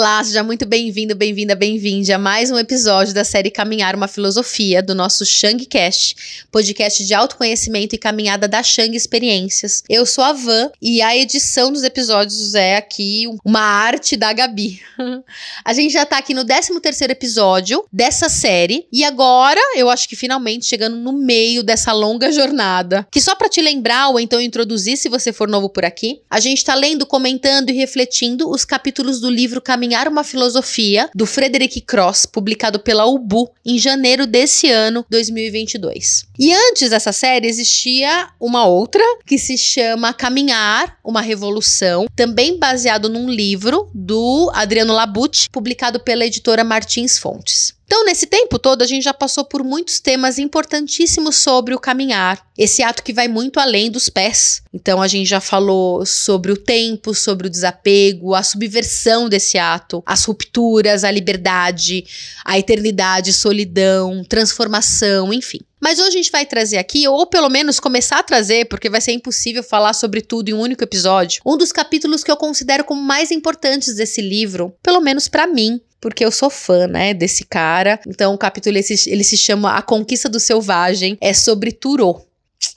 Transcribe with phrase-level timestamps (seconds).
[0.00, 4.82] Olá, seja muito bem-vindo, bem-vinda, bem-vinde a mais um episódio da série Caminhar uma Filosofia
[4.82, 9.84] do nosso Shangcast, podcast de autoconhecimento e caminhada da Shang Experiências.
[9.90, 14.80] Eu sou a Van e a edição dos episódios é aqui uma arte da Gabi.
[15.62, 20.08] a gente já tá aqui no 13 terceiro episódio dessa série e agora eu acho
[20.08, 24.40] que finalmente chegando no meio dessa longa jornada, que só para te lembrar ou então
[24.40, 28.64] introduzir se você for novo por aqui, a gente tá lendo, comentando e refletindo os
[28.64, 34.70] capítulos do livro Caminhar uma Filosofia, do Frederick Cross, publicado pela UBU em janeiro desse
[34.70, 36.26] ano, 2022.
[36.38, 43.08] E antes dessa série existia uma outra que se chama Caminhar, uma Revolução, também baseado
[43.08, 47.74] num livro do Adriano Labucci, publicado pela editora Martins Fontes.
[47.90, 52.40] Então, nesse tempo todo, a gente já passou por muitos temas importantíssimos sobre o caminhar.
[52.56, 54.62] Esse ato que vai muito além dos pés.
[54.72, 60.04] Então, a gente já falou sobre o tempo, sobre o desapego, a subversão desse ato,
[60.06, 62.04] as rupturas, a liberdade,
[62.44, 65.58] a eternidade, solidão, transformação, enfim.
[65.80, 69.00] Mas hoje a gente vai trazer aqui, ou pelo menos começar a trazer, porque vai
[69.00, 72.84] ser impossível falar sobre tudo em um único episódio, um dos capítulos que eu considero
[72.84, 77.44] como mais importantes desse livro, pelo menos para mim, porque eu sou fã, né, desse
[77.44, 78.00] cara.
[78.06, 82.22] Então, o capítulo ele se, ele se chama A Conquista do Selvagem, é sobre Turô.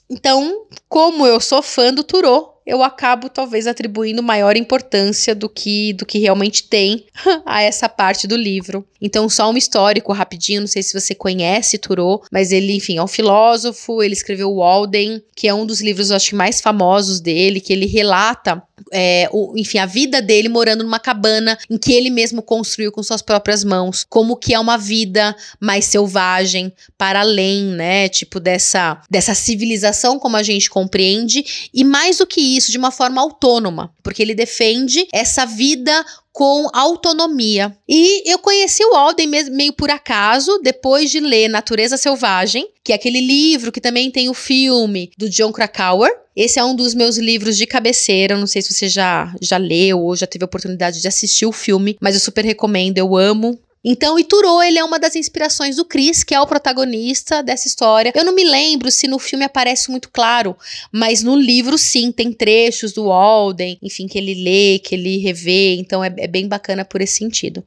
[0.08, 5.92] Então, como eu sou fã do Turô, eu acabo talvez atribuindo maior importância do que
[5.92, 7.06] do que realmente tem
[7.44, 8.86] a essa parte do livro.
[9.04, 13.02] Então, só um histórico rapidinho, não sei se você conhece Thoreau, mas ele, enfim, é
[13.02, 17.60] um filósofo, ele escreveu Walden, que é um dos livros, eu acho mais famosos dele,
[17.60, 22.08] que ele relata, é, o, enfim, a vida dele morando numa cabana em que ele
[22.08, 27.64] mesmo construiu com suas próprias mãos, como que é uma vida mais selvagem, para além,
[27.64, 32.78] né, tipo dessa, dessa civilização como a gente compreende, e mais do que isso, de
[32.78, 37.76] uma forma autônoma, porque ele defende essa vida com autonomia.
[37.88, 42.96] E eu conheci o Alden meio por acaso, depois de ler Natureza Selvagem, que é
[42.96, 46.10] aquele livro que também tem o filme do John Krakauer.
[46.36, 48.36] Esse é um dos meus livros de cabeceira.
[48.36, 51.52] Não sei se você já, já leu ou já teve a oportunidade de assistir o
[51.52, 53.56] filme, mas eu super recomendo, eu amo.
[53.84, 58.12] Então, Ituro, ele é uma das inspirações do Chris, que é o protagonista dessa história.
[58.14, 60.56] Eu não me lembro se no filme aparece muito claro,
[60.90, 65.74] mas no livro sim, tem trechos do Walden, enfim, que ele lê, que ele revê,
[65.74, 67.62] então é, é bem bacana por esse sentido.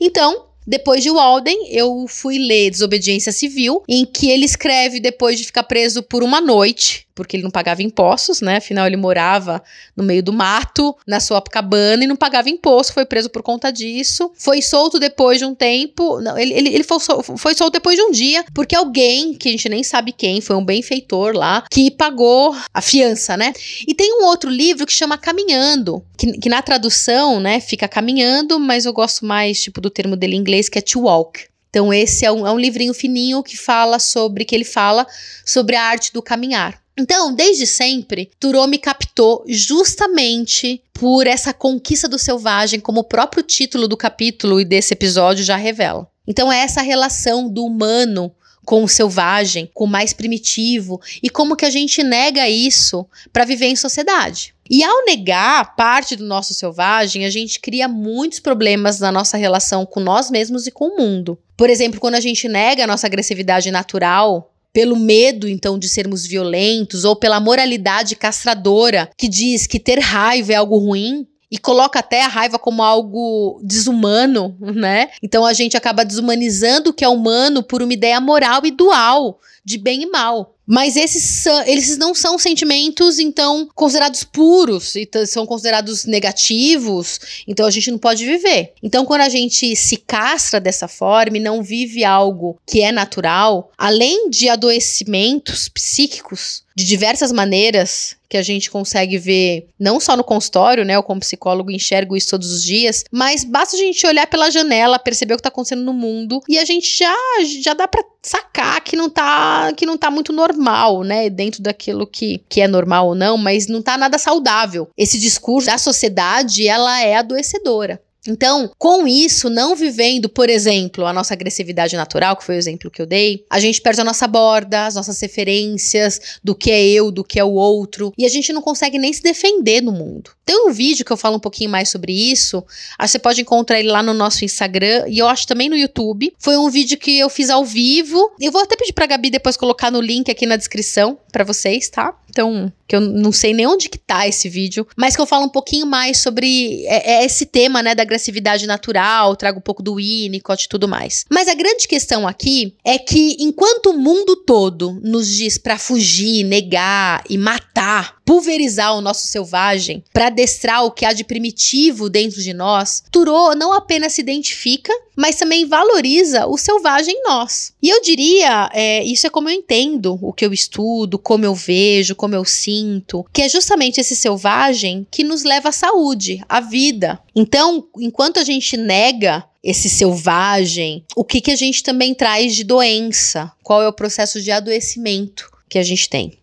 [0.00, 5.44] Então, depois de Walden, eu fui ler Desobediência Civil, em que ele escreve depois de
[5.44, 8.58] ficar preso por uma noite porque ele não pagava impostos, né?
[8.58, 9.62] Afinal, ele morava
[9.96, 13.72] no meio do mato, na sua cabana, e não pagava imposto, foi preso por conta
[13.72, 14.30] disso.
[14.36, 16.20] Foi solto depois de um tempo.
[16.20, 16.98] Não, ele, ele, ele foi,
[17.38, 20.54] foi solto depois de um dia, porque alguém, que a gente nem sabe quem, foi
[20.54, 23.54] um benfeitor lá, que pagou a fiança, né?
[23.88, 28.60] E tem um outro livro que chama Caminhando, que, que na tradução, né, fica caminhando,
[28.60, 31.46] mas eu gosto mais, tipo, do termo dele em inglês, que é to walk.
[31.70, 35.06] Então, esse é um, é um livrinho fininho que fala sobre, que ele fala
[35.44, 36.85] sobre a arte do caminhar.
[36.98, 43.42] Então, desde sempre, Turô me captou justamente por essa conquista do selvagem, como o próprio
[43.42, 46.08] título do capítulo e desse episódio já revela.
[46.26, 48.32] Então, é essa relação do humano
[48.64, 53.44] com o selvagem, com o mais primitivo, e como que a gente nega isso para
[53.44, 54.54] viver em sociedade.
[54.68, 59.86] E ao negar parte do nosso selvagem, a gente cria muitos problemas na nossa relação
[59.86, 61.38] com nós mesmos e com o mundo.
[61.56, 66.26] Por exemplo, quando a gente nega a nossa agressividade natural, pelo medo, então, de sermos
[66.26, 72.00] violentos, ou pela moralidade castradora que diz que ter raiva é algo ruim, e coloca
[72.00, 75.08] até a raiva como algo desumano, né?
[75.22, 79.40] Então a gente acaba desumanizando o que é humano por uma ideia moral e dual
[79.64, 80.55] de bem e mal.
[80.66, 84.94] Mas esses, eles não são sentimentos, então, considerados puros,
[85.28, 88.72] são considerados negativos, então a gente não pode viver.
[88.82, 93.70] Então, quando a gente se castra dessa forma e não vive algo que é natural,
[93.78, 100.22] além de adoecimentos psíquicos, de diversas maneiras que a gente consegue ver, não só no
[100.22, 100.94] consultório, né?
[100.94, 104.98] Eu, como psicólogo, enxergo isso todos os dias, mas basta a gente olhar pela janela,
[104.98, 107.14] perceber o que tá acontecendo no mundo e a gente já,
[107.62, 111.30] já dá pra sacar que não tá, que não tá muito normal, né?
[111.30, 114.90] Dentro daquilo que, que é normal ou não, mas não tá nada saudável.
[114.98, 118.02] Esse discurso da sociedade, ela é adoecedora.
[118.28, 122.90] Então, com isso, não vivendo, por exemplo, a nossa agressividade natural, que foi o exemplo
[122.90, 126.84] que eu dei, a gente perde a nossa borda, as nossas referências do que é
[126.86, 129.92] eu, do que é o outro, e a gente não consegue nem se defender no
[129.92, 130.30] mundo.
[130.44, 132.64] Tem um vídeo que eu falo um pouquinho mais sobre isso,
[133.00, 136.32] você pode encontrar ele lá no nosso Instagram e eu acho também no YouTube.
[136.38, 138.32] Foi um vídeo que eu fiz ao vivo.
[138.40, 141.88] Eu vou até pedir pra Gabi depois colocar no link aqui na descrição para vocês,
[141.88, 142.14] tá?
[142.36, 145.46] Então, que eu não sei nem onde que tá esse vídeo, mas que eu falo
[145.46, 149.82] um pouquinho mais sobre é, é esse tema, né, da agressividade natural, traga um pouco
[149.82, 151.24] do Winnicott e tudo mais.
[151.30, 156.44] Mas a grande questão aqui é que enquanto o mundo todo nos diz para fugir,
[156.44, 162.42] negar e matar, pulverizar o nosso selvagem, para adestrar o que há de primitivo dentro
[162.42, 167.72] de nós, Turô não apenas se identifica, mas também valoriza o selvagem em nós.
[167.80, 171.54] E eu diria, é, isso é como eu entendo o que eu estudo, como eu
[171.54, 176.60] vejo, como eu sinto, que é justamente esse selvagem que nos leva à saúde, à
[176.60, 177.20] vida.
[177.34, 182.64] Então, enquanto a gente nega esse selvagem, o que, que a gente também traz de
[182.64, 183.52] doença?
[183.62, 186.38] Qual é o processo de adoecimento que a gente tem?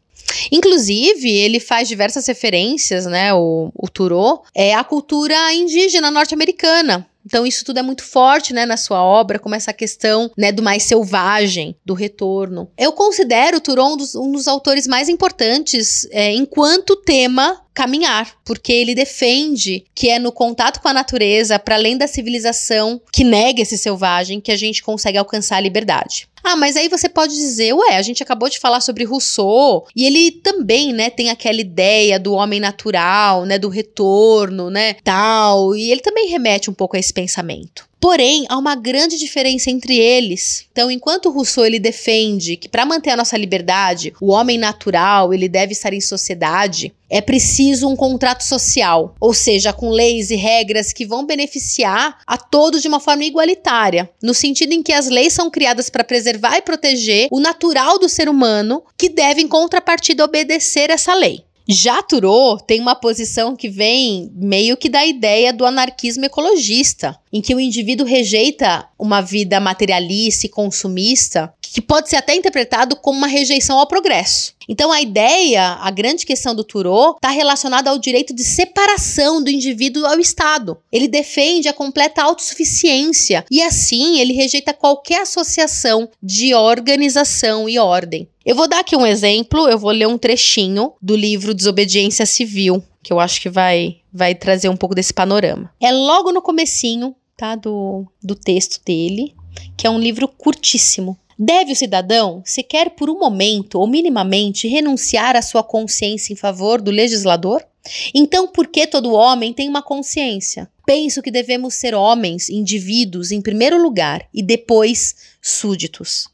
[0.51, 3.33] Inclusive, ele faz diversas referências, né?
[3.33, 7.07] O, o Turô, é a cultura indígena norte-americana.
[7.25, 10.61] Então isso tudo é muito forte, né, na sua obra, como essa questão, né, do
[10.61, 12.69] mais selvagem, do retorno.
[12.77, 18.71] Eu considero Turon um dos, um dos autores mais importantes é, enquanto tema caminhar, porque
[18.71, 23.61] ele defende que é no contato com a natureza, para além da civilização que nega
[23.61, 26.27] esse selvagem, que a gente consegue alcançar a liberdade.
[26.43, 30.05] Ah, mas aí você pode dizer, ué, a gente acabou de falar sobre Rousseau, e
[30.05, 35.89] ele também, né, tem aquela ideia do homem natural, né, do retorno, né, tal, e
[35.89, 37.87] ele também remete um pouco a esse pensamento.
[38.03, 40.65] Porém, há uma grande diferença entre eles.
[40.73, 45.47] Então, enquanto Rousseau ele defende que para manter a nossa liberdade, o homem natural, ele
[45.47, 50.91] deve estar em sociedade, é preciso um contrato social, ou seja, com leis e regras
[50.91, 55.31] que vão beneficiar a todos de uma forma igualitária, no sentido em que as leis
[55.31, 60.25] são criadas para preservar e proteger o natural do ser humano, que deve em contrapartida
[60.25, 61.45] obedecer essa lei.
[61.67, 67.41] Já Turô tem uma posição que vem meio que da ideia do anarquismo ecologista, em
[67.41, 73.17] que o indivíduo rejeita uma vida materialista e consumista, que pode ser até interpretado como
[73.17, 74.53] uma rejeição ao progresso.
[74.69, 79.49] Então a ideia, a grande questão do Turô, está relacionada ao direito de separação do
[79.49, 80.77] indivíduo ao Estado.
[80.91, 88.29] Ele defende a completa autossuficiência e assim ele rejeita qualquer associação de organização e ordem.
[88.45, 92.83] Eu vou dar aqui um exemplo, eu vou ler um trechinho do livro Desobediência Civil,
[93.01, 95.71] que eu acho que vai vai trazer um pouco desse panorama.
[95.81, 99.35] É logo no comecinho, tá, do, do texto dele,
[99.77, 101.17] que é um livro curtíssimo.
[101.37, 106.81] Deve o cidadão, sequer por um momento ou minimamente, renunciar à sua consciência em favor
[106.81, 107.65] do legislador?
[108.13, 110.69] Então, por que todo homem tem uma consciência?
[110.85, 116.27] Penso que devemos ser homens, indivíduos em primeiro lugar e depois súditos.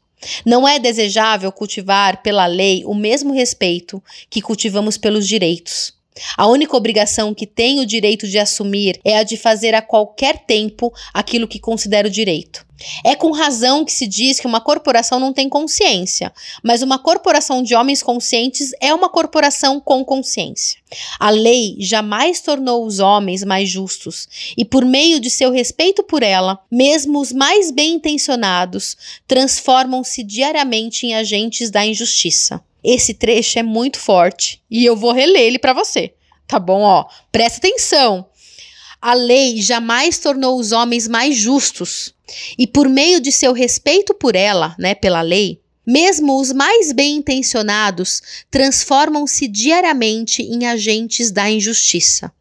[0.44, 5.94] Não é desejável cultivar pela lei o mesmo respeito que cultivamos pelos direitos.
[6.36, 10.44] A única obrigação que tem o direito de assumir é a de fazer a qualquer
[10.44, 12.64] tempo aquilo que considera o direito.
[13.04, 16.32] É com razão que se diz que uma corporação não tem consciência,
[16.62, 20.80] mas uma corporação de homens conscientes é uma corporação com consciência.
[21.18, 26.22] A lei jamais tornou os homens mais justos, e por meio de seu respeito por
[26.22, 28.96] ela, mesmo os mais bem intencionados
[29.26, 32.62] transformam-se diariamente em agentes da injustiça.
[32.82, 36.14] Esse trecho é muito forte e eu vou reler ele para você,
[36.46, 36.80] tá bom?
[36.82, 38.26] Ó, presta atenção.
[39.00, 42.14] A lei jamais tornou os homens mais justos,
[42.58, 47.16] e por meio de seu respeito por ela, né, pela lei, mesmo os mais bem
[47.16, 52.32] intencionados transformam-se diariamente em agentes da injustiça.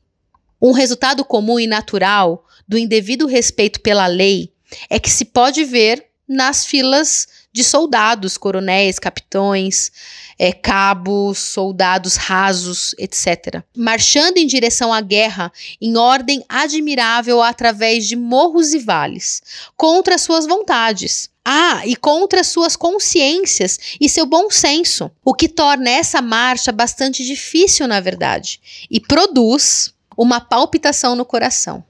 [0.62, 4.51] Um resultado comum e natural do indevido respeito pela lei
[4.89, 9.92] é que se pode ver nas filas de soldados, coronéis, capitões,
[10.39, 13.61] é, cabos, soldados rasos, etc.
[13.75, 19.41] Marchando em direção à guerra em ordem admirável através de morros e vales,
[19.75, 21.29] contra suas vontades.
[21.51, 27.25] Ah, e contra suas consciências e seu bom senso, o que torna essa marcha bastante
[27.25, 31.83] difícil, na verdade, e produz uma palpitação no coração.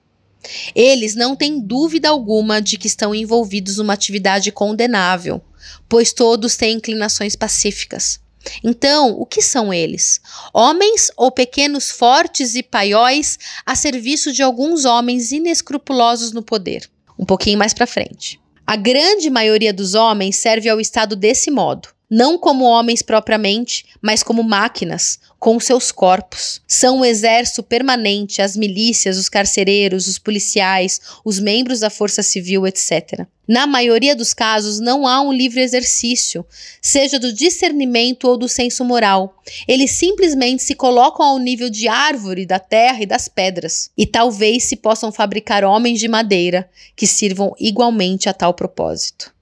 [0.74, 5.42] Eles não têm dúvida alguma de que estão envolvidos numa atividade condenável,
[5.90, 8.22] pois todos têm inclinações pacíficas.
[8.64, 10.20] Então, o que são eles?
[10.54, 16.90] Homens ou pequenos fortes e paióis a serviço de alguns homens inescrupulosos no poder?
[17.18, 18.40] Um pouquinho mais para frente.
[18.66, 24.24] A grande maioria dos homens serve ao Estado desse modo não como homens propriamente, mas
[24.24, 26.62] como máquinas, com seus corpos.
[26.68, 32.68] São o exército permanente, as milícias, os carcereiros, os policiais, os membros da força civil,
[32.68, 33.26] etc.
[33.48, 36.46] Na maioria dos casos, não há um livre exercício,
[36.82, 39.42] seja do discernimento ou do senso moral.
[39.68, 43.90] Eles simplesmente se colocam ao nível de árvore, da terra e das pedras.
[43.98, 49.34] E talvez se possam fabricar homens de madeira que sirvam igualmente a tal propósito.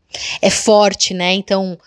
[0.42, 1.34] É forte, né?
[1.34, 1.77] Então,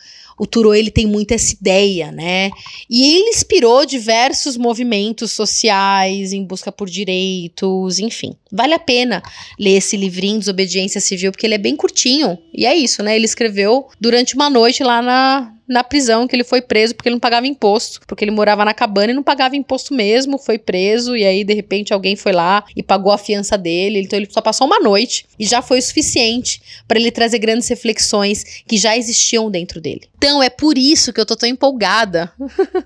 [0.41, 2.51] o Thoreau ele tem muito essa ideia, né?
[2.89, 8.35] E ele inspirou diversos movimentos sociais em busca por direitos, enfim.
[8.51, 9.23] Vale a pena
[9.59, 12.39] ler esse livrinho Desobediência Civil porque ele é bem curtinho.
[12.55, 13.17] E é isso, né?
[13.17, 17.15] Ele escreveu durante uma noite lá na na prisão que ele foi preso porque ele
[17.15, 21.17] não pagava imposto, porque ele morava na cabana e não pagava imposto mesmo, foi preso
[21.17, 24.41] e aí de repente alguém foi lá e pagou a fiança dele, então ele só
[24.41, 28.97] passou uma noite e já foi o suficiente para ele trazer grandes reflexões que já
[28.97, 30.03] existiam dentro dele.
[30.19, 32.33] Então é por isso que eu tô tão empolgada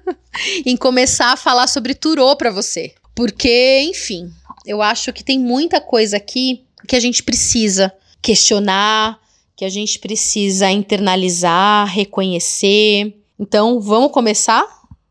[0.66, 4.30] em começar a falar sobre Turô para você, porque, enfim,
[4.66, 9.18] eu acho que tem muita coisa aqui que a gente precisa questionar,
[9.56, 13.16] que a gente precisa internalizar, reconhecer.
[13.38, 14.66] Então, vamos começar?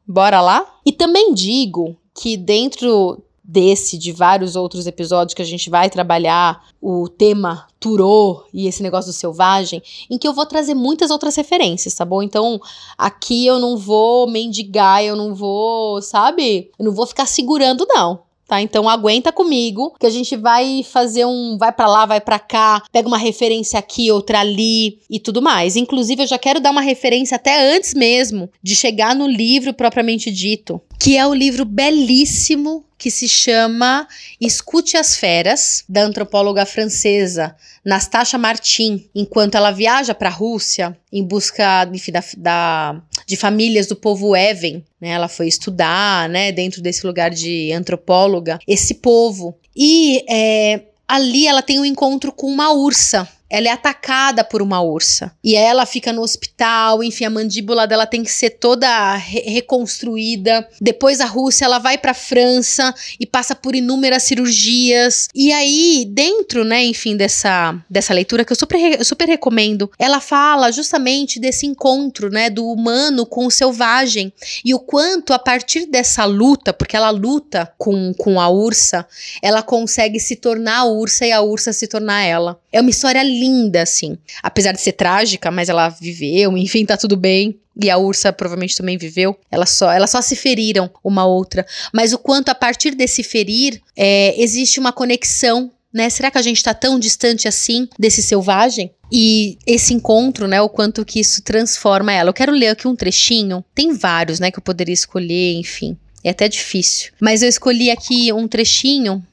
[0.06, 0.66] Bora lá?
[0.86, 6.66] E também digo que dentro desse, de vários outros episódios que a gente vai trabalhar
[6.82, 11.36] o tema Turô e esse negócio do selvagem, em que eu vou trazer muitas outras
[11.36, 12.24] referências, tá bom?
[12.24, 12.60] Então,
[12.98, 16.72] aqui eu não vou mendigar, eu não vou, sabe?
[16.80, 18.62] Eu não vou ficar segurando, não tá?
[18.62, 22.84] Então aguenta comigo, que a gente vai fazer um vai para lá, vai para cá,
[22.92, 25.76] pega uma referência aqui, outra ali e tudo mais.
[25.76, 30.32] Inclusive eu já quero dar uma referência até antes mesmo de chegar no livro propriamente
[30.32, 34.08] dito, que é o livro belíssimo que se chama
[34.40, 41.22] Escute as Feras, da antropóloga francesa Nastasia Martin, enquanto ela viaja para a Rússia em
[41.22, 44.86] busca enfim, da, da, de famílias do povo Even.
[45.02, 45.10] Né?
[45.10, 49.54] Ela foi estudar né, dentro desse lugar de antropóloga esse povo.
[49.76, 54.82] E é, ali ela tem um encontro com uma ursa ela é atacada por uma
[54.82, 55.32] ursa.
[55.44, 60.68] E ela fica no hospital, enfim, a mandíbula dela tem que ser toda re reconstruída.
[60.82, 65.28] Depois a Rússia, ela vai para França e passa por inúmeras cirurgias.
[65.36, 70.72] E aí, dentro, né, enfim, dessa, dessa leitura que eu super, super recomendo, ela fala
[70.72, 74.34] justamente desse encontro, né, do humano com o selvagem
[74.66, 79.06] e o quanto a partir dessa luta, porque ela luta com, com a ursa,
[79.44, 82.60] ela consegue se tornar a ursa e a ursa se tornar ela.
[82.72, 83.43] É uma história linda,
[83.82, 84.18] assim.
[84.42, 87.60] Apesar de ser trágica, mas ela viveu, enfim, tá tudo bem.
[87.82, 89.36] E a ursa provavelmente também viveu.
[89.50, 91.66] Elas só, elas só se feriram uma outra.
[91.92, 96.10] Mas o quanto a partir desse ferir é, existe uma conexão né?
[96.10, 98.92] Será que a gente está tão distante assim desse selvagem?
[99.12, 102.30] E esse encontro, né, o quanto que isso transforma ela.
[102.30, 103.64] Eu quero ler aqui um trechinho.
[103.76, 105.96] Tem vários, né, que eu poderia escolher, enfim.
[106.24, 107.12] É até difícil.
[107.22, 109.24] Mas eu escolhi aqui um trechinho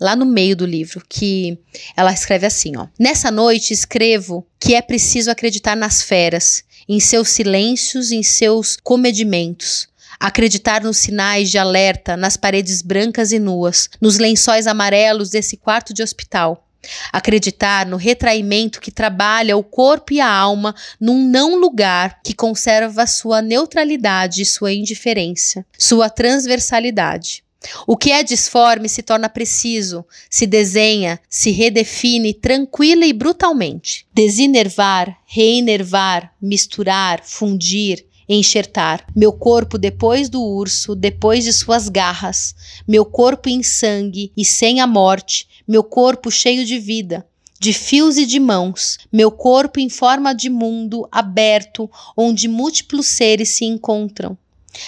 [0.00, 1.58] lá no meio do livro, que
[1.96, 7.28] ela escreve assim, ó: Nessa noite escrevo que é preciso acreditar nas feras, em seus
[7.28, 9.88] silêncios, em seus comedimentos.
[10.20, 15.94] Acreditar nos sinais de alerta nas paredes brancas e nuas, nos lençóis amarelos desse quarto
[15.94, 16.64] de hospital.
[17.12, 23.06] Acreditar no retraimento que trabalha o corpo e a alma num não lugar que conserva
[23.06, 27.44] sua neutralidade e sua indiferença, sua transversalidade.
[27.86, 34.06] O que é disforme se torna preciso, se desenha, se redefine tranquila e brutalmente.
[34.14, 39.04] Desinervar, reinervar, misturar, fundir, enxertar.
[39.14, 42.54] Meu corpo depois do urso, depois de suas garras.
[42.86, 45.48] Meu corpo em sangue e sem a morte.
[45.66, 47.26] Meu corpo cheio de vida.
[47.60, 53.48] De fios e de mãos, meu corpo em forma de mundo aberto, onde múltiplos seres
[53.48, 54.38] se encontram.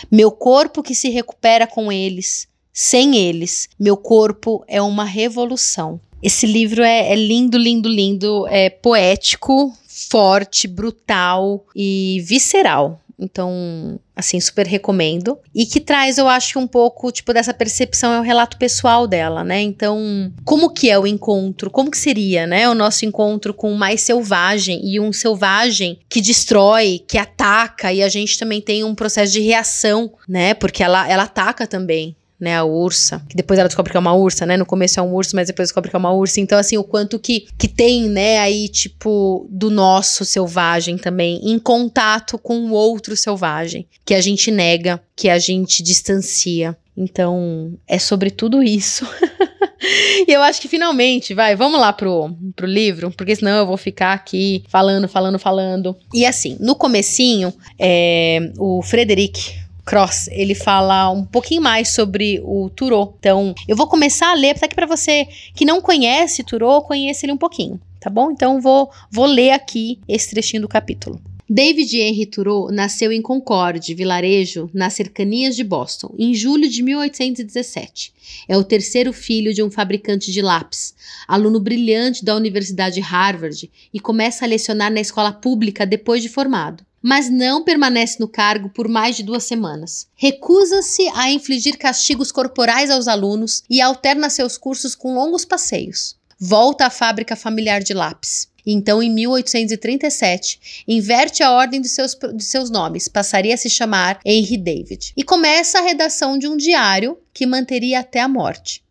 [0.08, 2.46] Meu corpo que se recupera com eles,
[2.82, 6.00] sem eles, meu corpo é uma revolução.
[6.22, 12.98] Esse livro é, é lindo, lindo, lindo, é poético, forte, brutal e visceral.
[13.18, 15.38] Então, assim, super recomendo.
[15.54, 19.44] E que traz, eu acho, um pouco, tipo, dessa percepção, é o relato pessoal dela,
[19.44, 19.60] né?
[19.60, 21.70] Então, como que é o encontro?
[21.70, 22.66] Como que seria, né?
[22.66, 28.02] O nosso encontro com o mais selvagem e um selvagem que destrói, que ataca, e
[28.02, 30.54] a gente também tem um processo de reação, né?
[30.54, 34.14] Porque ela, ela ataca também né, a ursa, que depois ela descobre que é uma
[34.14, 34.56] ursa, né?
[34.56, 36.40] No começo é um urso, mas depois descobre que é uma ursa.
[36.40, 41.58] Então, assim, o quanto que, que tem, né, aí, tipo, do nosso selvagem também, em
[41.58, 46.76] contato com o outro selvagem, que a gente nega, que a gente distancia.
[46.96, 49.06] Então, é sobre tudo isso.
[50.26, 53.76] e eu acho que finalmente, vai, vamos lá pro, pro livro, porque senão eu vou
[53.76, 55.96] ficar aqui falando, falando, falando.
[56.12, 62.70] E assim, no comecinho, é, o Frederic, Cross, ele fala um pouquinho mais sobre o
[62.70, 63.14] Turô.
[63.18, 67.26] Então, eu vou começar a ler, para que para você que não conhece Turô, conheça
[67.26, 68.30] ele um pouquinho, tá bom?
[68.30, 71.20] Então, vou, vou ler aqui esse trechinho do capítulo.
[71.52, 78.12] David Henry Thoreau nasceu em Concord, vilarejo, nas cercanias de Boston, em julho de 1817.
[78.46, 80.94] É o terceiro filho de um fabricante de lápis,
[81.26, 86.86] aluno brilhante da Universidade Harvard e começa a lecionar na escola pública depois de formado.
[87.02, 90.06] Mas não permanece no cargo por mais de duas semanas.
[90.14, 96.16] Recusa-se a infligir castigos corporais aos alunos e alterna seus cursos com longos passeios.
[96.38, 98.48] Volta à fábrica familiar de lápis.
[98.66, 104.20] Então, em 1837, inverte a ordem de seus, de seus nomes, passaria a se chamar
[104.24, 108.82] Henry David, e começa a redação de um diário que manteria até a morte.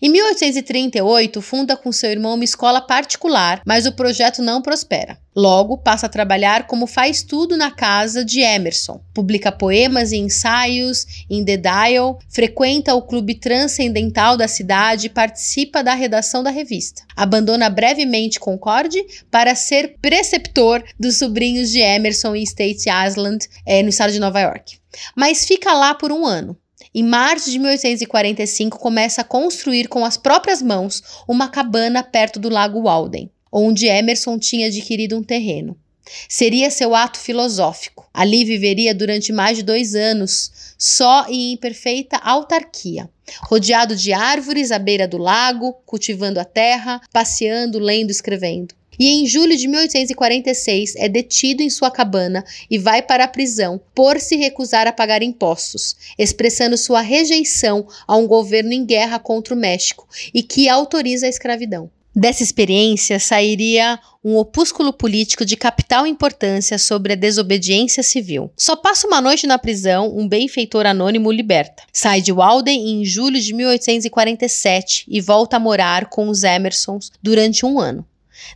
[0.00, 5.18] Em 1838, funda com seu irmão uma escola particular, mas o projeto não prospera.
[5.34, 9.00] Logo, passa a trabalhar como faz tudo na casa de Emerson.
[9.14, 15.82] Publica poemas e ensaios em The Dial, frequenta o clube transcendental da cidade e participa
[15.82, 17.02] da redação da revista.
[17.16, 23.88] Abandona brevemente Concorde para ser preceptor dos sobrinhos de Emerson em State Island, é, no
[23.88, 24.78] estado de Nova York.
[25.16, 26.56] Mas fica lá por um ano.
[26.94, 32.48] Em março de 1845, começa a construir com as próprias mãos uma cabana perto do
[32.48, 35.76] Lago Walden, onde Emerson tinha adquirido um terreno.
[36.28, 38.08] Seria seu ato filosófico.
[38.12, 43.08] Ali viveria durante mais de dois anos, só e em perfeita autarquia,
[43.42, 49.26] rodeado de árvores à beira do lago, cultivando a terra, passeando, lendo, escrevendo e em
[49.26, 54.36] julho de 1846 é detido em sua cabana e vai para a prisão por se
[54.36, 60.08] recusar a pagar impostos, expressando sua rejeição a um governo em guerra contra o México
[60.32, 61.90] e que autoriza a escravidão.
[62.14, 68.50] Dessa experiência sairia um opúsculo político de capital importância sobre a desobediência civil.
[68.54, 71.84] Só passa uma noite na prisão, um benfeitor anônimo liberta.
[71.90, 77.64] Sai de Walden em julho de 1847 e volta a morar com os Emersons durante
[77.64, 78.06] um ano.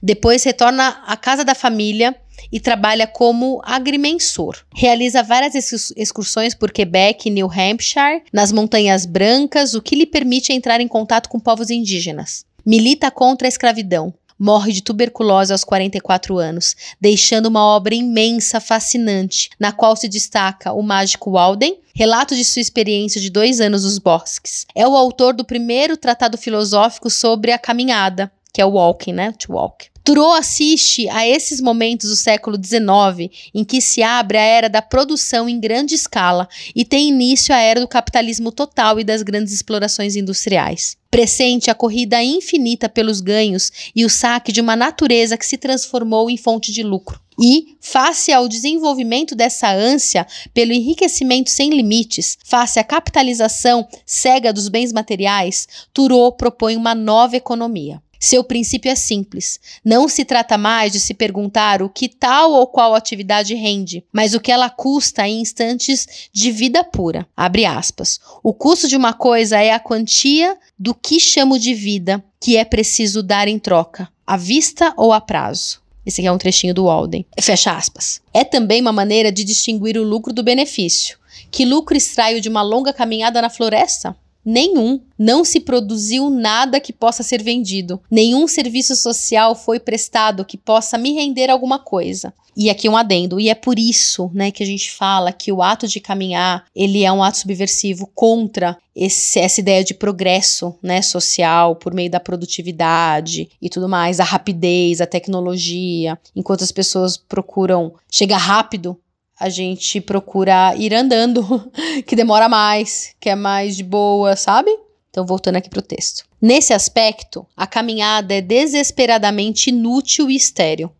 [0.02, 2.14] Depois retorna à casa da família
[2.50, 4.56] e trabalha como agrimensor.
[4.74, 5.54] Realiza várias
[5.96, 10.88] excursões por Quebec e New Hampshire, nas Montanhas Brancas, o que lhe permite entrar em
[10.88, 12.44] contato com povos indígenas.
[12.64, 14.12] Milita contra a escravidão.
[14.38, 20.74] Morre de tuberculose aos 44 anos, deixando uma obra imensa, fascinante, na qual se destaca
[20.74, 24.66] o mágico Walden, relato de sua experiência de dois anos nos bosques.
[24.74, 29.32] É o autor do primeiro tratado filosófico sobre a caminhada, que é o walking, né?
[29.32, 29.88] To walk.
[30.02, 34.80] Thoreau assiste a esses momentos do século XIX em que se abre a era da
[34.80, 39.52] produção em grande escala e tem início a era do capitalismo total e das grandes
[39.52, 40.96] explorações industriais.
[41.10, 46.30] Pressente a corrida infinita pelos ganhos e o saque de uma natureza que se transformou
[46.30, 47.20] em fonte de lucro.
[47.38, 54.68] E, face ao desenvolvimento dessa ânsia pelo enriquecimento sem limites, face à capitalização cega dos
[54.68, 58.00] bens materiais, Thoreau propõe uma nova economia.
[58.26, 59.60] Seu princípio é simples.
[59.84, 64.34] Não se trata mais de se perguntar o que tal ou qual atividade rende, mas
[64.34, 67.24] o que ela custa em instantes de vida pura.
[67.36, 68.18] Abre aspas.
[68.42, 72.64] O custo de uma coisa é a quantia do que chamo de vida que é
[72.64, 75.80] preciso dar em troca, à vista ou a prazo.
[76.04, 77.24] Esse aqui é um trechinho do Walden.
[77.40, 78.20] Fecha aspas.
[78.34, 81.16] É também uma maneira de distinguir o lucro do benefício.
[81.48, 84.16] Que lucro extraio de uma longa caminhada na floresta?
[84.46, 85.00] Nenhum.
[85.18, 88.00] Não se produziu nada que possa ser vendido.
[88.08, 92.32] Nenhum serviço social foi prestado que possa me render alguma coisa.
[92.56, 95.60] E aqui um adendo, e é por isso, né, que a gente fala que o
[95.60, 101.02] ato de caminhar, ele é um ato subversivo contra esse, essa ideia de progresso, né,
[101.02, 106.18] social por meio da produtividade e tudo mais, a rapidez, a tecnologia.
[106.34, 108.98] Enquanto as pessoas procuram chegar rápido
[109.38, 111.70] a gente procura ir andando,
[112.06, 114.70] que demora mais, que é mais de boa, sabe?
[115.10, 116.24] Então, voltando aqui para o texto.
[116.40, 120.90] Nesse aspecto, a caminhada é desesperadamente inútil e estéril.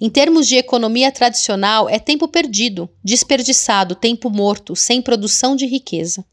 [0.00, 6.24] Em termos de economia tradicional, é tempo perdido, desperdiçado, tempo morto, sem produção de riqueza.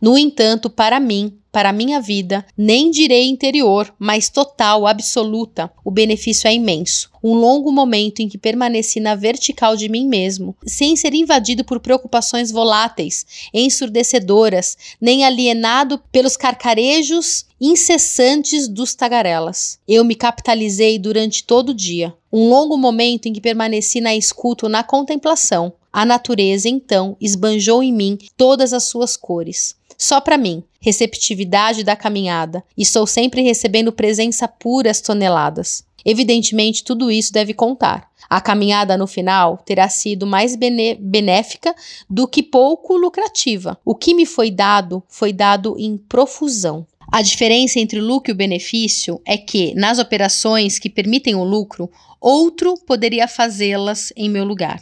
[0.00, 5.90] No entanto, para mim, para a minha vida, nem direi interior, mas total, absoluta, o
[5.90, 7.10] benefício é imenso.
[7.22, 11.80] Um longo momento em que permaneci na vertical de mim mesmo, sem ser invadido por
[11.80, 19.78] preocupações voláteis, ensurdecedoras, nem alienado pelos carcarejos incessantes dos tagarelas.
[19.86, 22.14] Eu me capitalizei durante todo o dia.
[22.32, 25.72] Um longo momento em que permaneci na escuta na contemplação.
[25.92, 29.74] A natureza, então, esbanjou em mim todas as suas cores.
[30.00, 32.64] Só para mim, receptividade da caminhada.
[32.74, 35.84] Estou sempre recebendo presença puras toneladas.
[36.02, 38.08] Evidentemente, tudo isso deve contar.
[38.26, 41.74] A caminhada no final terá sido mais benéfica
[42.08, 43.78] do que pouco lucrativa.
[43.84, 46.86] O que me foi dado foi dado em profusão.
[47.12, 51.44] A diferença entre o lucro e o benefício é que, nas operações que permitem o
[51.44, 54.80] lucro, outro poderia fazê-las em meu lugar.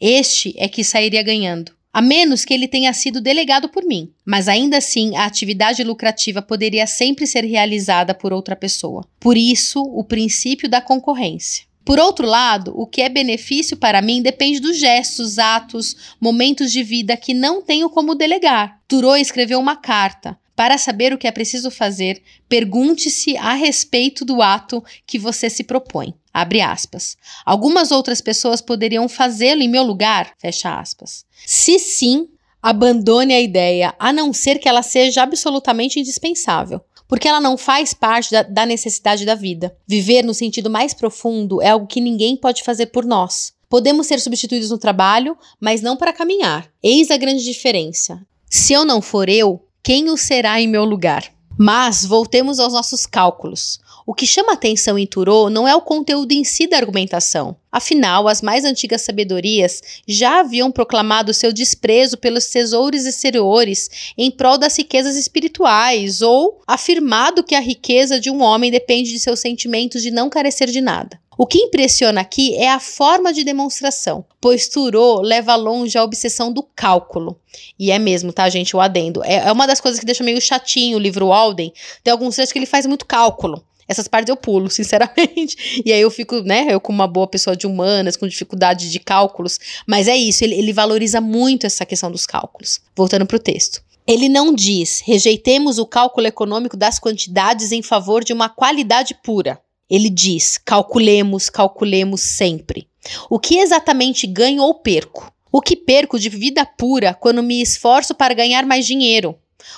[0.00, 1.75] Este é que sairia ganhando.
[1.96, 6.42] A menos que ele tenha sido delegado por mim, mas ainda assim a atividade lucrativa
[6.42, 9.02] poderia sempre ser realizada por outra pessoa.
[9.18, 11.64] Por isso, o princípio da concorrência.
[11.86, 16.82] Por outro lado, o que é benefício para mim depende dos gestos, atos, momentos de
[16.82, 18.78] vida que não tenho como delegar.
[18.86, 20.38] Thoreau escreveu uma carta.
[20.56, 25.62] Para saber o que é preciso fazer, pergunte-se a respeito do ato que você se
[25.62, 26.14] propõe.
[26.32, 27.16] Abre aspas.
[27.44, 30.32] Algumas outras pessoas poderiam fazê-lo em meu lugar?
[30.38, 31.26] Fecha aspas.
[31.46, 32.28] Se sim,
[32.62, 37.94] abandone a ideia, a não ser que ela seja absolutamente indispensável porque ela não faz
[37.94, 39.76] parte da, da necessidade da vida.
[39.86, 43.52] Viver no sentido mais profundo é algo que ninguém pode fazer por nós.
[43.68, 46.68] Podemos ser substituídos no trabalho, mas não para caminhar.
[46.82, 48.20] Eis a grande diferença.
[48.48, 51.32] Se eu não for eu, quem o será em meu lugar?
[51.56, 53.78] Mas voltemos aos nossos cálculos.
[54.08, 57.56] O que chama atenção em Turô não é o conteúdo em si da argumentação.
[57.72, 64.58] Afinal, as mais antigas sabedorias já haviam proclamado seu desprezo pelos tesouros exteriores em prol
[64.58, 70.00] das riquezas espirituais, ou afirmado que a riqueza de um homem depende de seus sentimentos
[70.02, 71.18] de não carecer de nada.
[71.36, 76.52] O que impressiona aqui é a forma de demonstração, pois Turô leva longe a obsessão
[76.52, 77.40] do cálculo.
[77.76, 78.76] E é mesmo, tá, gente?
[78.76, 79.24] O adendo.
[79.24, 81.72] É, é uma das coisas que deixa meio chatinho o livro Walden.
[82.04, 83.64] Tem alguns trechos que ele faz muito cálculo.
[83.88, 85.82] Essas partes eu pulo, sinceramente.
[85.84, 88.98] E aí eu fico, né, eu como uma boa pessoa de humanas, com dificuldade de
[88.98, 89.58] cálculos.
[89.86, 92.80] Mas é isso, ele, ele valoriza muito essa questão dos cálculos.
[92.96, 93.82] Voltando para o texto.
[94.06, 99.60] Ele não diz, rejeitemos o cálculo econômico das quantidades em favor de uma qualidade pura.
[99.90, 102.88] Ele diz, calculemos, calculemos sempre.
[103.28, 105.32] O que exatamente ganho ou perco?
[105.50, 109.36] O que perco de vida pura quando me esforço para ganhar mais dinheiro?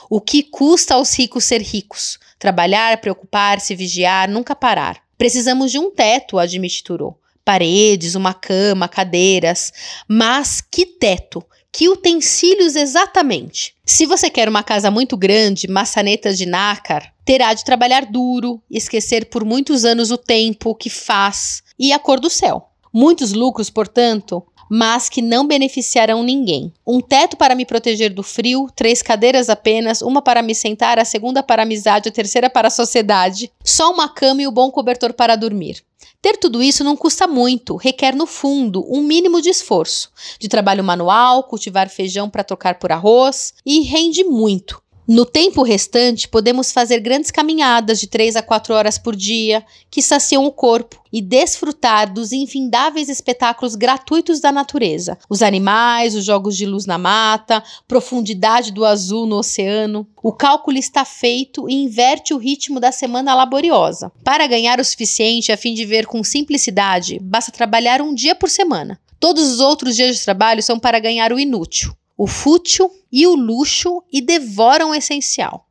[0.09, 2.19] O que custa aos ricos ser ricos?
[2.39, 5.03] Trabalhar, preocupar-se, vigiar, nunca parar.
[5.17, 7.19] Precisamos de um teto, admite Turou.
[7.45, 9.73] Paredes, uma cama, cadeiras.
[10.07, 11.45] Mas que teto?
[11.73, 13.75] Que utensílios exatamente?
[13.85, 19.27] Se você quer uma casa muito grande, maçanetas de nácar, terá de trabalhar duro, esquecer
[19.27, 22.69] por muitos anos o tempo, o que faz e a cor do céu.
[22.93, 26.73] Muitos lucros, portanto, mas que não beneficiarão ninguém.
[26.87, 31.05] Um teto para me proteger do frio, três cadeiras apenas, uma para me sentar, a
[31.05, 34.53] segunda para a amizade, a terceira para a sociedade, só uma cama e o um
[34.53, 35.83] bom cobertor para dormir.
[36.21, 40.83] Ter tudo isso não custa muito, requer no fundo um mínimo de esforço, de trabalho
[40.83, 44.83] manual, cultivar feijão para trocar por arroz e rende muito.
[45.11, 50.03] No tempo restante, podemos fazer grandes caminhadas de 3 a 4 horas por dia, que
[50.03, 55.17] saciam o corpo, e desfrutar dos infindáveis espetáculos gratuitos da natureza.
[55.27, 60.07] Os animais, os jogos de luz na mata, profundidade do azul no oceano.
[60.23, 64.13] O cálculo está feito e inverte o ritmo da semana laboriosa.
[64.23, 68.51] Para ganhar o suficiente a fim de ver com simplicidade, basta trabalhar um dia por
[68.51, 69.01] semana.
[69.19, 73.37] Todos os outros dias de trabalho são para ganhar o inútil o fútil e o
[73.37, 75.65] luxo e devoram o essencial.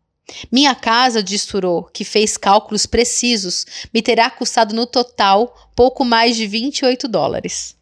[0.52, 6.38] Minha casa, diz Turô, que fez cálculos precisos, me terá custado no total pouco mais
[6.38, 7.76] de 28 dólares.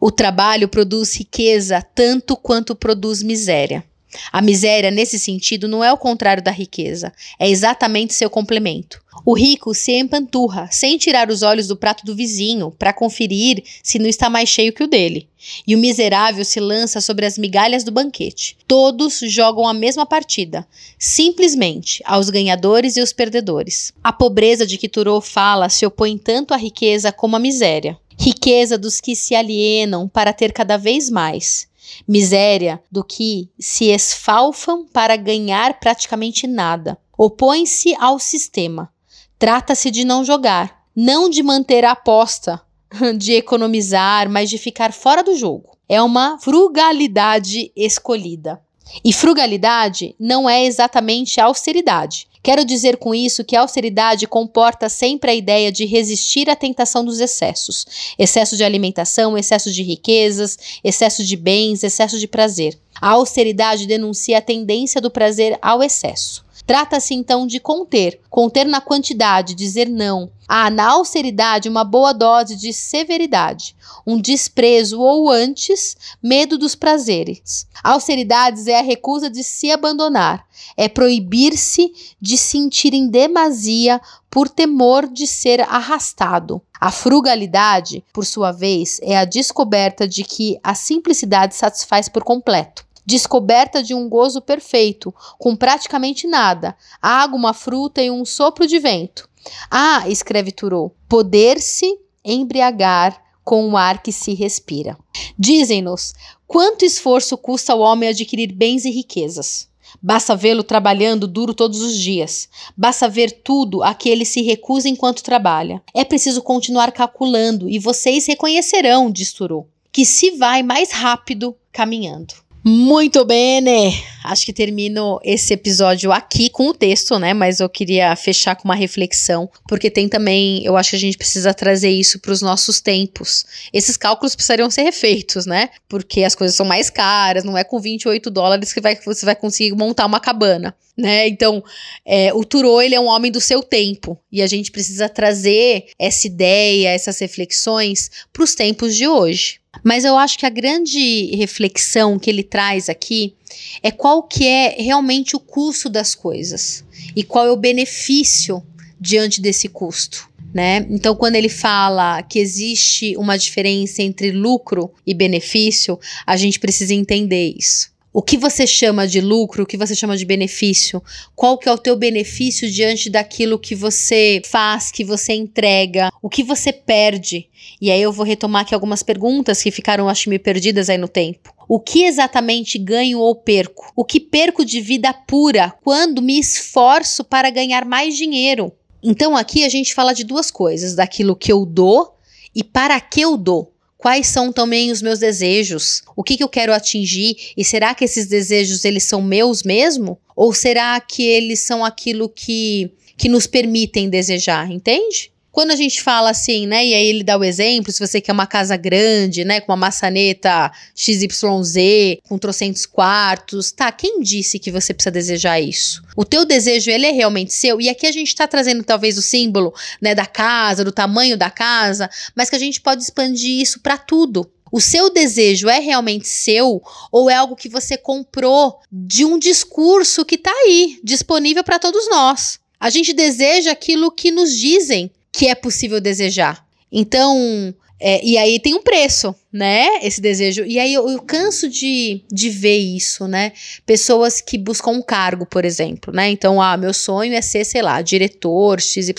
[0.00, 3.84] O trabalho produz riqueza tanto quanto produz miséria.
[4.32, 9.02] A miséria, nesse sentido, não é o contrário da riqueza, é exatamente seu complemento.
[9.24, 13.98] O rico se empanturra, sem tirar os olhos do prato do vizinho, para conferir se
[13.98, 15.28] não está mais cheio que o dele.
[15.66, 18.56] E o miserável se lança sobre as migalhas do banquete.
[18.66, 20.66] Todos jogam a mesma partida,
[20.98, 23.92] simplesmente aos ganhadores e os perdedores.
[24.02, 27.98] A pobreza de que Thoreau fala se opõe tanto à riqueza como à miséria.
[28.18, 31.68] Riqueza dos que se alienam para ter cada vez mais
[32.06, 36.98] miséria do que se esfalfam para ganhar praticamente nada.
[37.16, 38.90] Opõe-se ao sistema.
[39.38, 42.60] Trata-se de não jogar, não de manter a aposta,
[43.18, 45.76] de economizar, mas de ficar fora do jogo.
[45.88, 48.60] É uma frugalidade escolhida.
[49.04, 52.26] E frugalidade não é exatamente austeridade.
[52.42, 57.04] Quero dizer com isso que a austeridade comporta sempre a ideia de resistir à tentação
[57.04, 62.78] dos excessos: excesso de alimentação, excesso de riquezas, excesso de bens, excesso de prazer.
[63.00, 66.45] A austeridade denuncia a tendência do prazer ao excesso.
[66.66, 70.28] Trata-se então de conter, conter na quantidade, dizer não.
[70.48, 77.68] Há na austeridade uma boa dose de severidade, um desprezo ou antes, medo dos prazeres.
[77.84, 80.44] Austeridades é a recusa de se abandonar,
[80.76, 86.60] é proibir-se de sentir em demasia por temor de ser arrastado.
[86.80, 92.85] A frugalidade, por sua vez, é a descoberta de que a simplicidade satisfaz por completo
[93.06, 98.78] descoberta de um gozo perfeito, com praticamente nada, água, uma fruta e um sopro de
[98.80, 99.28] vento.
[99.70, 104.98] Ah, escreve Turou, poder-se embriagar com o ar que se respira.
[105.38, 106.12] Dizem-nos
[106.48, 109.68] quanto esforço custa ao homem adquirir bens e riquezas.
[110.02, 112.48] Basta vê-lo trabalhando duro todos os dias.
[112.76, 115.82] Basta ver tudo a que ele se recusa enquanto trabalha.
[115.94, 122.45] É preciso continuar calculando e vocês reconhecerão, diz Turu, que se vai mais rápido caminhando.
[122.68, 123.92] Muito bem, né?
[124.24, 127.32] Acho que termino esse episódio aqui com o texto, né?
[127.32, 131.16] Mas eu queria fechar com uma reflexão, porque tem também, eu acho que a gente
[131.16, 133.46] precisa trazer isso para os nossos tempos.
[133.72, 135.70] Esses cálculos precisariam ser refeitos, né?
[135.88, 139.36] Porque as coisas são mais caras, não é com 28 dólares que vai, você vai
[139.36, 141.28] conseguir montar uma cabana, né?
[141.28, 141.62] Então,
[142.04, 145.86] é, o Turo, ele é um homem do seu tempo, e a gente precisa trazer
[145.96, 149.60] essa ideia, essas reflexões para os tempos de hoje.
[149.82, 153.34] Mas eu acho que a grande reflexão que ele traz aqui
[153.82, 156.84] é qual que é realmente o custo das coisas
[157.14, 158.62] e qual é o benefício
[159.00, 160.28] diante desse custo.
[160.54, 160.86] Né?
[160.88, 166.94] Então, quando ele fala que existe uma diferença entre lucro e benefício, a gente precisa
[166.94, 167.95] entender isso.
[168.16, 171.02] O que você chama de lucro, o que você chama de benefício?
[171.34, 176.10] Qual que é o teu benefício diante daquilo que você faz, que você entrega?
[176.22, 177.46] O que você perde?
[177.78, 181.08] E aí eu vou retomar aqui algumas perguntas que ficaram, acho, me perdidas aí no
[181.08, 181.52] tempo.
[181.68, 183.92] O que exatamente ganho ou perco?
[183.94, 188.72] O que perco de vida pura quando me esforço para ganhar mais dinheiro?
[189.02, 192.16] Então aqui a gente fala de duas coisas: daquilo que eu dou
[192.54, 193.75] e para que eu dou.
[194.06, 196.04] Quais são também os meus desejos?
[196.14, 197.52] O que, que eu quero atingir?
[197.56, 200.16] E será que esses desejos eles são meus mesmo?
[200.36, 204.70] Ou será que eles são aquilo que, que nos permitem desejar?
[204.70, 205.32] Entende?
[205.56, 208.32] Quando a gente fala assim, né, e aí ele dá o exemplo, se você quer
[208.32, 214.70] uma casa grande, né, com uma maçaneta XYZ, com trocentos quartos, tá, quem disse que
[214.70, 216.02] você precisa desejar isso?
[216.14, 219.22] O teu desejo, ele é realmente seu, e aqui a gente tá trazendo talvez o
[219.22, 223.80] símbolo, né, da casa, do tamanho da casa, mas que a gente pode expandir isso
[223.80, 224.46] para tudo.
[224.70, 230.22] O seu desejo é realmente seu ou é algo que você comprou de um discurso
[230.22, 232.58] que tá aí, disponível para todos nós?
[232.78, 236.64] A gente deseja aquilo que nos dizem que é possível desejar.
[236.90, 239.88] Então, é, e aí tem um preço, né?
[240.02, 240.64] Esse desejo.
[240.66, 243.52] E aí eu, eu, canso de, de ver isso, né?
[243.86, 246.28] Pessoas que buscam um cargo, por exemplo, né?
[246.28, 249.14] Então, ah, meu sonho é ser, sei lá, diretor XYZ,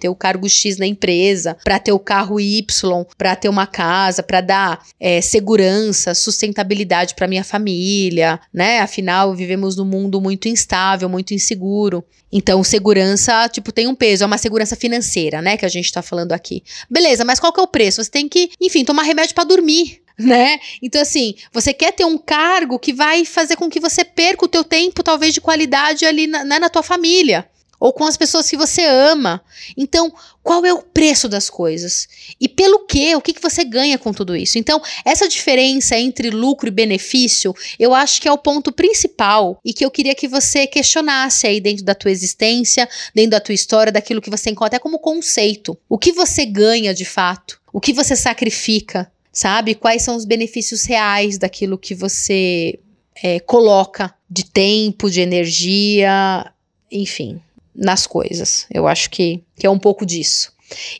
[0.00, 4.22] ter o cargo X na empresa, para ter o carro Y, para ter uma casa,
[4.22, 8.80] para dar é, segurança, sustentabilidade para minha família, né?
[8.80, 12.02] Afinal, vivemos num mundo muito instável, muito inseguro.
[12.32, 15.56] Então, segurança, tipo, tem um peso, é uma segurança financeira, né?
[15.56, 16.62] Que a gente tá falando aqui.
[16.90, 18.02] Beleza, mas qual que é o preço?
[18.02, 20.58] Você tem que, enfim, tomar remédio para dormir dormir, né?
[20.80, 24.48] Então, assim, você quer ter um cargo que vai fazer com que você perca o
[24.48, 27.48] teu tempo, talvez, de qualidade ali na, né, na tua família.
[27.78, 29.44] Ou com as pessoas que você ama.
[29.76, 30.10] Então,
[30.42, 32.08] qual é o preço das coisas?
[32.40, 33.14] E pelo quê?
[33.14, 34.58] O que, que você ganha com tudo isso?
[34.58, 39.74] Então, essa diferença entre lucro e benefício, eu acho que é o ponto principal e
[39.74, 43.92] que eu queria que você questionasse aí dentro da tua existência, dentro da tua história,
[43.92, 45.76] daquilo que você encontra, até como conceito.
[45.86, 47.60] O que você ganha de fato?
[47.70, 49.12] O que você sacrifica?
[49.36, 49.74] Sabe?
[49.74, 52.80] Quais são os benefícios reais daquilo que você
[53.22, 56.50] é, coloca de tempo, de energia,
[56.90, 57.38] enfim,
[57.74, 58.66] nas coisas.
[58.72, 60.52] Eu acho que, que é um pouco disso.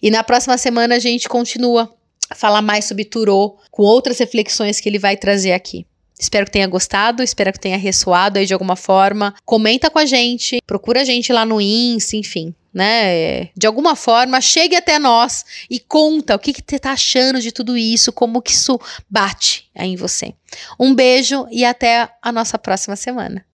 [0.02, 1.90] E na próxima semana a gente continua
[2.28, 5.86] a falar mais sobre Turô, com outras reflexões que ele vai trazer aqui.
[6.18, 9.34] Espero que tenha gostado, espero que tenha ressoado aí de alguma forma.
[9.46, 13.48] Comenta com a gente, procura a gente lá no Insta, enfim né?
[13.56, 17.50] De alguma forma, chegue até nós e conta o que, que você tá achando de
[17.50, 20.34] tudo isso, como que isso bate aí em você.
[20.78, 23.42] Um beijo e até a nossa próxima semana.